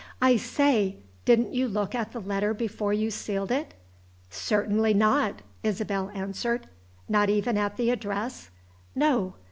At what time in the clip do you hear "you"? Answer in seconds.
1.53-1.67, 2.91-3.11